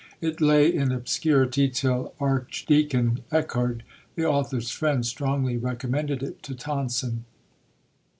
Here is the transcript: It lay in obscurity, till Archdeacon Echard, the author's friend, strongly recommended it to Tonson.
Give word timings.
It 0.19 0.41
lay 0.41 0.67
in 0.73 0.91
obscurity, 0.91 1.69
till 1.69 2.15
Archdeacon 2.19 3.19
Echard, 3.31 3.81
the 4.15 4.25
author's 4.25 4.71
friend, 4.71 5.05
strongly 5.05 5.57
recommended 5.57 6.23
it 6.23 6.41
to 6.41 6.55
Tonson. 6.55 7.23